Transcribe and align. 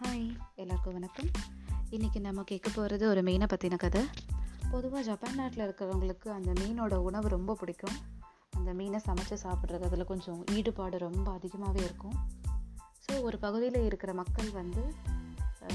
Hi 0.00 0.24
எல்லாருக்கும் 0.54 0.92
வணக்கம். 0.92 1.28
இன்றைக்கி 1.90 2.20
நம்ம 2.20 2.42
கேட்க 2.42 2.70
போகிறது 2.74 3.08
ஒரு 3.08 3.22
மீனை 3.22 3.46
பற்றின 3.52 3.76
கதை. 3.76 4.02
பொதுவாக 4.70 5.02
ஜப்பான் 5.02 5.34
நாட்டில் 5.34 5.62
இருக்கிறவங்களுக்கு 5.66 6.28
அந்த 6.28 6.50
மீனோட 6.52 6.94
உணவு 6.94 7.28
ரொம்ப 7.28 7.54
பிடிக்கும். 7.54 7.96
அந்த 8.50 8.72
மீனை 8.72 9.00
சமைச்சு 9.06 9.36
சாப்பிட்றது 9.42 9.80
அதில் 9.80 10.04
கொஞ்சம் 10.04 10.44
ஈடுபாடு 10.52 10.98
ரொம்ப 10.98 11.30
அதிகமாகவே 11.30 11.84
இருக்கும். 11.84 12.16
ஸோ 13.06 13.22
ஒரு 13.22 13.38
பகுதியில் 13.38 13.80
இருக்கிற 13.84 14.14
மக்கள் 14.14 14.50
வந்து 14.50 14.84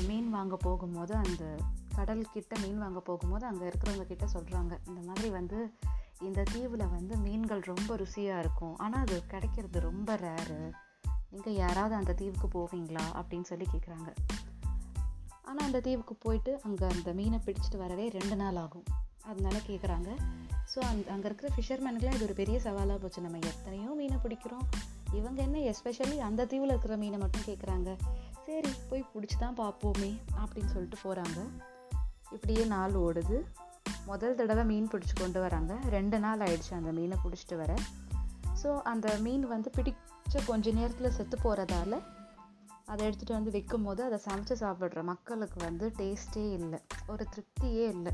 மீன் 0.08 0.30
வாங்க 0.30 0.56
போகும்போது 0.56 1.16
அந்த 1.16 1.58
கடல் 1.96 2.24
கிட்ட 2.34 2.60
மீன் 2.60 2.78
வாங்க 2.78 3.00
போகும்போது 3.00 3.46
அங்கே 3.46 3.66
இருக்கிறவங்க 3.66 4.08
கிட்ட 4.08 4.28
சொல்கிறாங்க 4.34 4.74
இந்த 4.88 5.02
மாதிரி 5.08 5.30
வந்து 5.30 5.60
இந்த 6.20 6.44
தீவில் 6.44 6.88
வந்து 6.88 7.18
மீன்கள் 7.18 7.60
ரொம்ப 7.60 7.96
ருசியாக 7.96 8.40
இருக்கும். 8.40 8.78
ஆனால் 8.78 9.02
அது 9.02 9.26
கிடைக்கிறது 9.26 9.80
ரொம்ப 9.80 10.16
ரேரு 10.16 10.62
இங்கே 11.36 11.52
யாராவது 11.64 11.96
அந்த 12.00 12.14
தீவுக்கு 12.22 12.48
போவீங்களா? 12.58 13.04
அப்படின்னு 13.20 13.50
சொல்லி 13.52 13.68
கேட்குறாங்க 13.74 14.10
ஆனால் 15.50 15.66
அந்த 15.68 15.80
தீவுக்கு 15.86 16.16
போயிட்டு 16.26 16.52
அங்கே 16.68 16.86
அந்த 16.96 17.10
மீனை 17.20 17.40
பிடிச்சிட்டு 17.46 17.78
வரவே 17.84 18.06
ரெண்டு 18.18 18.36
நாள் 18.42 18.60
ஆகும். 18.64 18.86
அதனால 19.30 19.58
கேட்குறாங்க 19.70 20.10
ஸோ 20.72 20.80
அந் 20.90 21.02
அங்கே 21.14 21.28
இருக்கிற 21.30 21.48
ஃபிஷர்மேனுக்குலாம் 21.56 22.16
இது 22.18 22.26
ஒரு 22.28 22.36
பெரிய 22.40 22.58
சவாலாக 22.66 22.98
போச்சு. 23.02 23.24
நம்ம 23.26 23.40
எத்தனையோ 23.52 23.90
மீனை 24.00 24.18
பிடிக்கிறோம். 24.26 24.66
இவங்க 25.20 25.40
என்ன 25.48 25.58
எஸ்பெஷலி 25.72 26.18
அந்த 26.28 26.46
தீவில் 26.52 26.74
இருக்கிற 26.74 26.96
மீனை 27.04 27.18
மட்டும் 27.24 27.48
கேட்குறாங்க 27.50 27.90
சரி 28.46 28.72
போய் 28.90 29.10
பிடிச்சி 29.14 29.38
தான் 29.44 29.60
பார்ப்போமே 29.62 30.12
அப்படின்னு 30.44 30.72
சொல்லிட்டு 30.76 31.00
போகிறாங்க 31.04 31.40
இப்படியே 32.36 32.64
நாள் 32.76 32.96
ஓடுது. 33.06 33.40
முதல் 34.10 34.38
தடவை 34.40 34.64
மீன் 34.72 34.92
பிடிச்சி 34.92 35.16
கொண்டு 35.20 35.40
வராங்க. 35.46 35.74
ரெண்டு 35.96 36.18
நாள் 36.26 36.44
ஆயிடுச்சு 36.46 36.74
அந்த 36.80 36.92
மீனை 37.00 37.18
பிடிச்சிட்டு 37.24 37.58
வர. 37.64 37.74
ஸோ 38.64 38.82
அந்த 38.82 39.18
மீன் 39.18 39.48
வந்து 39.48 39.72
பிடிச்ச 39.76 40.46
கொஞ்ச 40.46 40.72
நேரத்தில் 40.72 41.12
செத்து 41.12 41.38
போகிறதால 41.38 42.02
அதை 42.86 43.08
எடுத்துகிட்டு 43.08 43.32
வந்து 43.32 43.52
விற்கும் 43.52 43.84
போது 43.84 44.04
அதை 44.04 44.20
சமைச்சு 44.30 44.62
சாப்பிட்ற 44.64 45.04
மக்களுக்கு 45.04 45.64
வந்து 45.64 45.92
டேஸ்ட்டே 45.98 46.52
இல்லை. 46.52 46.80
ஒரு 47.08 47.28
திருப்தியே 47.36 47.88
இல்லை. 47.88 48.14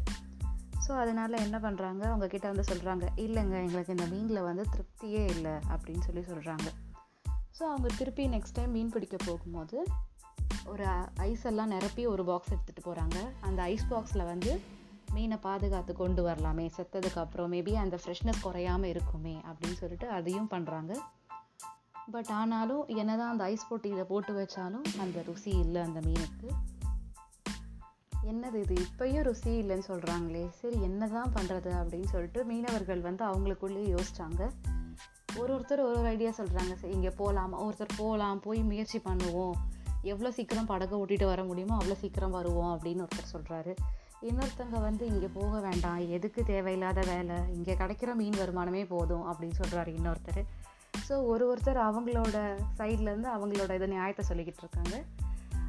ஸோ 0.87 0.91
அதனால் 0.91 1.33
என்ன 1.33 1.59
பண்ணுறாங்க 1.59 2.03
அவங்கக்கிட்ட 2.03 2.53
வந்து 2.53 2.63
சொல்கிறாங்க 2.63 3.19
இல்லைங்க 3.19 3.55
எங்களுக்கு 3.65 3.95
இந்த 3.97 4.05
மீனில் 4.05 4.43
வந்து 4.43 4.63
திருப்தியே 4.75 5.25
இல்லை 5.25 5.51
அப்படின்னு 5.51 5.99
சொல்லி 5.99 6.21
சொல்கிறாங்க 6.21 6.67
ஸோ 7.59 7.63
அவங்க 7.63 7.89
திருப்பி 7.97 8.27
நெக்ஸ்ட் 8.27 8.53
டைம் 8.53 8.71
மீன் 8.71 8.89
பிடிக்க 8.89 9.17
போகும்போது 9.25 9.83
ஒரு 10.65 10.85
ஐஸ் 11.17 11.45
எல்லாம் 11.45 11.67
நிரப்பி 11.67 12.05
ஒரு 12.05 12.25
பாக்ஸ் 12.25 12.53
எடுத்துகிட்டு 12.53 12.87
போகிறாங்க 12.87 13.17
அந்த 13.41 13.61
ஐஸ் 13.61 13.87
பாக்ஸில் 13.89 14.25
வந்து 14.25 14.61
மீனை 15.13 15.37
பாதுகாத்து 15.37 15.93
கொண்டு 15.93 16.23
வரலாமே 16.23 16.71
செத்ததுக்கு 16.77 17.17
அப்புறம் 17.17 17.51
மேபி 17.51 17.73
அந்த 17.73 17.97
ஃப்ரெஷ்னஸ் 18.05 18.43
குறையாம 18.43 18.83
இருக்குமே 18.83 19.41
அப்படின்னு 19.45 19.73
சொல்லிட்டு 19.73 20.09
அதையும் 20.09 20.47
பண்ணுறாங்க 20.51 20.95
பட் 22.11 22.29
ஆனாலும் 22.29 22.85
என்னதான் 22.87 23.29
அந்த 23.29 23.43
ஐஸ் 23.43 23.67
போட்டியில் 23.67 24.05
போட்டு 24.05 24.33
வச்சாலும் 24.33 24.99
அந்த 24.99 25.23
ருசி 25.25 25.49
இல்லை 25.49 25.81
அந்த 25.81 25.99
மீனுக்கு. 25.99 26.49
என்னது 28.23 28.53
இது? 28.53 28.73
இப்பயும் 28.73 29.21
ருசி 29.21 29.61
இல்லைன்னு 29.61 29.83
சொல்கிறாங்களே 29.87 30.49
சரி 30.49 30.81
என்னதான் 30.81 31.33
பண்ணுறது 31.33 31.69
அப்படின்னு 31.81 32.05
சொல்லிட்டு 32.05 32.45
மீனவர்கள் 32.45 33.01
வந்து 33.01 33.25
அவங்களுக்குள்ளேயே 33.25 33.95
யோசிச்சாங்க. 33.95 34.49
ஒரு 35.35 35.55
ஒருத்தர் 35.55 35.71
ஒரு 35.71 35.87
ஒரு 35.87 36.05
ஐடியா 36.05 36.29
சொல்கிறாங்க 36.29 36.73
சரி 36.73 36.93
இங்கே 36.93 37.09
போகலாமா 37.09 37.63
ஒருத்தர் 37.63 37.97
போகலாம் 37.97 38.39
போய் 38.39 38.59
முயற்சி 38.59 38.99
பண்ணுவோம். 38.99 39.53
எவ்வளோ 40.01 40.31
சீக்கிரம் 40.31 40.65
படகை 40.65 40.99
ஓட்டிகிட்டு 40.99 41.25
வர 41.25 41.43
முடியுமோ 41.43 41.77
அவ்வளோ 41.77 41.93
சீக்கிரம் 41.93 42.31
வருவோம் 42.31 42.79
அப்படின்னு 42.79 43.07
ஒருத்தர் 43.07 43.33
சொல்கிறாரு 43.33 43.75
இன்னொருத்தங்க 44.21 44.81
வந்து 44.81 45.05
இங்கே 45.05 45.29
போக 45.33 45.59
வேண்டாம் 45.59 46.09
எதுக்கு 46.09 46.43
தேவையில்லாத 46.43 47.01
வேலை 47.01 47.35
இங்கே 47.53 47.73
கிடைக்கிற 47.73 48.13
மீன் 48.15 48.33
வருமானமே 48.33 48.85
போதும் 48.87 49.33
அப்படின்னு 49.33 49.57
சொல்கிறாரு 49.57 49.87
இன்னொருத்தர். 49.87 50.45
ஸோ 51.09 51.25
ஒரு 51.25 51.55
ஒருத்தர் 51.55 51.79
அவங்களோட 51.89 52.57
சைட்லேருந்து 52.77 53.29
அவங்களோட 53.35 53.75
இதை 53.75 53.87
நியாயத்தை 53.87 54.25
சொல்லிக்கிட்டு 54.29 54.59
இருக்காங்க. 54.59 55.03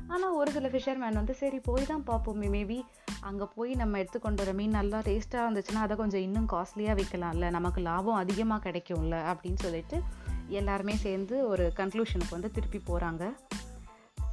ஆனால் 0.09 0.35
ஒரு 0.35 0.51
சில 0.51 0.69
ஃபிஷர்மேன் 0.69 1.13
வந்து 1.13 1.35
சரி 1.35 1.59
போய் 1.59 1.87
தான் 1.87 2.05
பார்ப்போம் 2.05 2.43
மேபி 2.43 2.85
அங்கே 3.21 3.45
போய் 3.55 3.75
நம்ம 3.75 3.99
எடுத்துக்கொண்டு 3.99 4.45
வர 4.45 4.53
மீன் 4.53 4.71
நல்லா 4.71 4.99
டேஸ்ட்டாக 4.99 5.47
இருந்துச்சுன்னா 5.47 5.75
அதை 5.75 5.97
கொஞ்சம் 5.97 6.21
இன்னும் 6.21 6.49
காஸ்ட்லியாக 6.49 6.95
விற்கலாம்ல 6.95 7.51
நமக்கு 7.51 7.81
லாபம் 7.81 8.15
அதிகமாக 8.15 8.71
கிடைக்கும்ல 8.71 9.35
அப்படின்னு 9.35 9.55
சொல்லிட்டு 9.55 10.03
எல்லாருமே 10.49 10.97
சேர்ந்து 10.97 11.49
ஒரு 11.49 11.73
கன்க்ளூஷனுக்கு 11.77 12.31
வந்து 12.31 12.51
திருப்பி 12.51 12.79
போகிறாங்க 12.79 13.33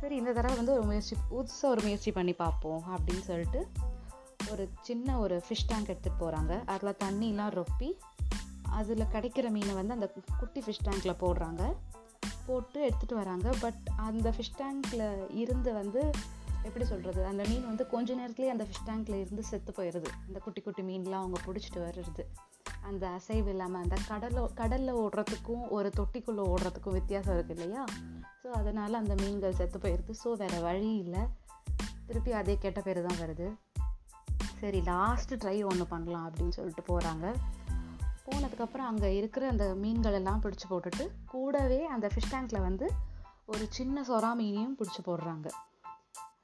சரி 0.02 0.16
இந்த 0.16 0.34
தடவை 0.34 0.58
வந்து 0.58 0.74
ஒரு 0.74 0.84
முயற்சி 0.84 1.16
புதுசாக 1.30 1.70
ஒரு 1.70 1.82
முயற்சி 1.82 2.12
பண்ணி 2.12 2.34
பார்ப்போம் 2.34 2.82
அப்படின்னு 2.98 3.22
சொல்லிட்டு 3.22 3.68
ஒரு 4.52 4.64
சின்ன 4.88 5.18
ஒரு 5.24 5.36
ஃபிஷ் 5.46 5.68
டேங்க் 5.70 5.92
எடுத்துகிட்டு 5.92 6.22
போகிறாங்க 6.24 6.54
அதில் 6.74 7.00
தண்ணிலாம் 7.04 7.54
ரொப்பி 7.60 7.90
அதில் 8.80 9.12
கிடைக்கிற 9.14 9.50
மீனை 9.56 9.74
வந்து 9.74 9.96
அந்த 9.98 10.08
குட்டி 10.40 10.62
ஃபிஷ் 10.66 10.86
டேங்க்கில் 10.88 11.20
போடுறாங்க. 11.24 11.64
போட்டு 12.48 12.80
எடுத்துகிட்டு 12.88 13.16
வராங்க. 13.22 13.50
பட் 13.64 13.84
அந்த 14.08 14.28
ஃபிஷ் 14.36 14.56
டேங்க்கில் 14.62 15.06
இருந்து 15.44 15.74
வந்து 15.82 16.02
எப்படி 16.68 16.86
சொல்கிறது 16.92 17.22
அந்த 17.32 17.44
மீன் 17.50 17.66
வந்து 17.70 17.84
கொஞ்ச 17.94 18.16
நேரத்துலேயே 18.20 18.54
அந்த 18.54 18.66
ஃபிஷ் 18.68 18.86
டேங்க்கில் 18.88 19.22
இருந்து 19.24 19.44
செத்து 19.50 19.72
போயிடுது. 19.78 20.10
அந்த 20.28 20.40
குட்டி 20.46 20.62
குட்டி 20.62 20.84
மீன்லாம் 20.90 21.24
அவங்க 21.24 21.40
பிடிச்சிட்டு 21.48 21.82
வர்றது 21.88 22.24
அந்த 22.90 23.04
அசைவு 23.18 23.50
இல்லாமல் 23.54 23.82
அந்த 23.84 23.98
கடலில் 24.08 24.54
கடலில் 24.62 25.00
ஓடுறதுக்கும் 25.04 25.64
ஒரு 25.78 25.90
தொட்டிக்குள்ளே 26.00 26.44
ஓடுறதுக்கும் 26.54 26.98
வித்தியாசம் 27.00 27.36
இருக்குது 27.38 27.56
இல்லையா? 27.58 27.84
ஸோ 28.42 28.50
அதனால் 28.62 29.00
அந்த 29.02 29.16
மீன்கள் 29.22 29.58
செத்து 29.60 29.80
போயிடுது. 29.80 30.16
ஸோ 30.24 30.32
வேறு 30.42 30.60
வழி 30.68 30.92
இல்லை. 30.96 31.24
திருப்பி 32.08 32.34
அதே 32.42 32.56
கெட்ட 32.66 32.82
பேர் 32.82 33.08
தான் 33.08 33.22
வருது. 33.24 33.48
சரி 34.60 34.80
லாஸ்ட்டு 34.80 35.40
ட்ரை 35.44 35.66
ஒன்று 35.66 35.86
பண்ணலாம் 35.86 36.32
அப்படின்னு 36.32 36.50
சொல்லிட்டு 36.50 36.84
போகிறாங்க 36.88 37.26
போனதுக்கப்புறம் 38.26 38.88
அங்கே 38.90 39.16
இருக்கிற 39.16 39.48
அந்த 39.48 39.76
மீன்கள் 39.76 40.14
எல்லாம் 40.14 40.42
பிடிச்சி 40.42 40.68
போட்டுட்டு 40.70 41.10
கூடவே 41.26 41.86
அந்த 41.86 42.08
ஃபிஷ் 42.08 42.32
டேங்க்கில் 42.32 42.62
வந்து 42.62 42.92
ஒரு 43.46 43.66
சின்ன 43.70 44.04
சொரா 44.04 44.34
மீனையும் 44.34 44.78
பிடிச்சி 44.78 45.02
போடுறாங்க. 45.06 45.48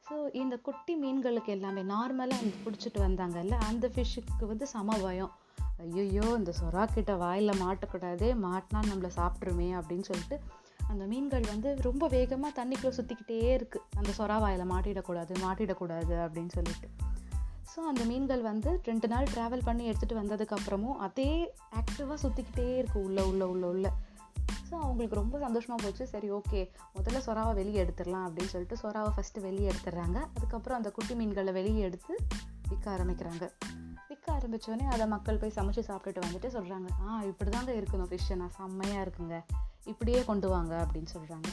ஸோ 0.09 0.33
இந்த 0.33 0.57
குட்டி 0.57 0.95
மீன்களுக்கு 0.95 1.45
எல்லாமே 1.45 1.81
நார்மலாக 1.81 2.41
அந்த 2.44 2.55
பிடிச்சிட்டு 2.66 2.99
வந்தாங்கல்ல 2.99 3.51
அந்த 3.51 3.91
ஃபிஷ்ஷுக்கு 3.95 4.45
வந்து 4.45 4.67
சம 4.67 4.97
பயம். 4.97 5.31
ஐயோ 5.78 6.25
இந்த 6.38 6.53
சொரா 6.61 6.85
கிட்ட 6.85 7.16
வாயில் 7.16 7.59
மாட்டக்கூடாதே 7.61 8.29
மாட்டினா 8.45 8.81
நம்மளை 8.81 9.09
சாப்பிட்ருமே 9.16 9.69
அப்படின்னு 9.79 10.01
சொல்லிட்டு 10.01 10.39
அந்த 10.88 11.05
மீன்கள் 11.05 11.41
வந்து 11.41 11.78
ரொம்ப 11.81 12.07
வேகமாக 12.07 12.66
தண்ணிக்குள்ளே 12.66 12.97
சுற்றிக்கிட்டே 12.97 13.57
இருக்குது 13.57 13.85
அந்த 13.95 14.11
சொரா 14.17 14.38
வாயில் 14.39 14.72
மாட்டிடக்கூடாது 14.72 15.33
மாட்டிடக்கூடாது 15.43 16.16
அப்படின்னு 16.25 16.49
சொல்லிட்டு. 16.49 16.89
ஸோ 17.74 17.80
அந்த 17.90 18.04
மீன்கள் 18.12 18.42
வந்து 18.52 18.72
ரெண்டு 18.88 19.08
நாள் 19.12 19.30
ட்ராவல் 19.34 19.66
பண்ணி 19.68 19.84
எடுத்துகிட்டு 19.90 20.18
வந்ததுக்கப்புறமும் 20.22 20.98
அதே 21.06 21.30
ஆக்டிவாக 21.82 22.18
சுற்றிக்கிட்டே 22.24 22.66
இருக்குது 22.80 23.04
உள்ள 23.08 23.20
உள்ள 23.30 23.44
உள்ள 23.54 23.66
உள்ள. 23.74 23.88
ஸோ 24.70 24.74
அவங்களுக்கு 24.84 25.20
ரொம்ப 25.20 25.36
சந்தோஷமாக 25.46 25.80
போச்சு. 25.84 26.04
சரி 26.14 26.28
ஓகே 26.38 26.62
முதல்ல 26.98 27.22
சொராவை 27.28 27.54
வெளியே 27.59 27.80
எடுத்துடலாம் 27.84 28.26
அப்படின்னு 28.28 28.52
சொல்லிட்டு 28.54 28.78
சொராவை 28.84 29.12
ஃபஸ்ட்டு 29.16 29.46
வெளியே 29.48 29.70
எடுத்துடுறாங்க. 29.72 30.18
அதுக்கப்புறம் 30.36 30.80
அந்த 30.80 30.92
குட்டி 30.98 31.16
மீன்களை 31.22 31.54
வெளியே 31.59 31.82
எடுத்து 31.90 32.14
விற்க 32.72 32.86
ஆரம்பிக்கிறாங்க. 32.96 33.46
விற்க 34.09 34.28
ஆரம்பித்தோடனே 34.38 34.86
அதை 34.94 35.06
மக்கள் 35.16 35.42
போய் 35.42 35.58
சமைச்சு 35.58 35.84
சாப்பிட்டுட்டு 35.90 36.26
வந்துட்டு 36.28 36.50
சொல்கிறாங்க 36.58 36.88
ஆ 37.06 37.22
இப்படி 37.32 37.52
தாங்க 37.56 37.74
இருக்கணும் 37.80 38.12
ஃபிஷ்ஷை 38.12 38.38
நான் 38.42 38.56
செம்மையாக 38.59 39.06
இருக்குங்க. 39.06 39.38
இப்படியே 39.94 40.22
கொண்டு 40.30 40.50
வாங்க 40.56 40.74
அப்படின்னு 40.86 41.12
சொல்கிறாங்க 41.16 41.50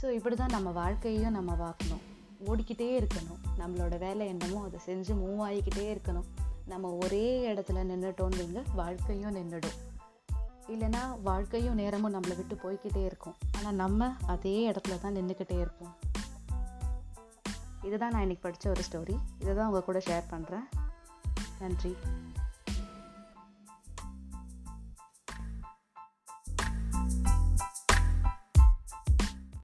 ஸோ 0.00 0.06
இப்படி 0.18 0.36
தான் 0.36 0.54
நம்ம 0.56 0.70
வாழ்க்கையையும் 0.82 1.36
நம்ம 1.38 1.52
பார்க்கணும் 1.64 2.02
ஓடிக்கிட்டே 2.44 2.88
இருக்கணும். 3.00 3.40
நம்மளோட 3.58 3.98
வேலை 3.98 4.26
என்னமோ 4.26 4.64
அதை 4.64 4.80
செஞ்சு 4.86 5.14
மூவ் 5.22 5.42
ஆகிக்கிட்டே 5.48 5.86
இருக்கணும். 5.94 6.26
நம்ம 6.66 6.88
ஒரே 6.88 7.54
இடத்துல 7.54 7.82
நின்றுட்டோன்னு 7.90 8.38
வைங்க 8.40 8.62
வாழ்க்கையும் 8.74 9.36
நின்றுடும் 9.36 9.76
இல்லைன்னா 10.68 11.20
வாழ்க்கையும் 11.22 11.74
நேரமும் 11.74 12.14
நம்மளை 12.14 12.36
விட்டு 12.36 12.54
போய்க்கிட்டே 12.54 13.04
இருக்கும். 13.04 13.34
ஆனால் 13.56 13.74
நம்ம 13.74 14.12
அதே 14.26 14.70
இடத்துல 14.70 15.00
தான் 15.00 15.16
நின்றுக்கிட்டே 15.16 15.60
இருப்போம். 15.60 15.94
இதுதான் 17.82 18.10
நான் 18.10 18.20
இன்னைக்கு 18.20 18.48
படித்த 18.48 18.70
ஒரு 18.70 18.82
ஸ்டோரி 18.90 19.16
இதை 19.40 19.54
தான் 19.54 19.66
உங்கள் 19.66 19.84
கூட 19.84 19.98
ஷேர் 19.98 20.30
பண்ணுறேன் 20.30 20.66
நன்றி. 21.58 21.96